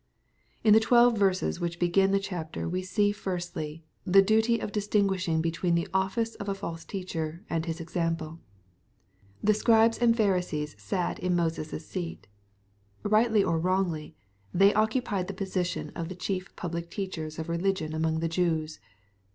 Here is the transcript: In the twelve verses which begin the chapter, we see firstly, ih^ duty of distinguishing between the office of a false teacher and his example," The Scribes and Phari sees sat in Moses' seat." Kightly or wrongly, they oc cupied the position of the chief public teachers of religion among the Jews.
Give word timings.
In 0.63 0.73
the 0.73 0.79
twelve 0.79 1.15
verses 1.15 1.59
which 1.59 1.77
begin 1.77 2.09
the 2.09 2.19
chapter, 2.19 2.67
we 2.67 2.81
see 2.81 3.11
firstly, 3.11 3.83
ih^ 4.07 4.25
duty 4.25 4.57
of 4.57 4.71
distinguishing 4.71 5.41
between 5.43 5.75
the 5.75 5.87
office 5.93 6.33
of 6.33 6.49
a 6.49 6.55
false 6.55 6.83
teacher 6.83 7.43
and 7.51 7.67
his 7.67 7.79
example," 7.79 8.39
The 9.43 9.53
Scribes 9.53 9.99
and 9.99 10.17
Phari 10.17 10.41
sees 10.43 10.75
sat 10.81 11.19
in 11.19 11.35
Moses' 11.35 11.85
seat." 11.87 12.25
Kightly 13.07 13.43
or 13.47 13.59
wrongly, 13.59 14.15
they 14.51 14.73
oc 14.73 14.89
cupied 14.93 15.27
the 15.27 15.35
position 15.35 15.91
of 15.95 16.09
the 16.09 16.15
chief 16.15 16.55
public 16.55 16.89
teachers 16.89 17.37
of 17.37 17.47
religion 17.47 17.93
among 17.93 18.21
the 18.21 18.27
Jews. 18.27 18.79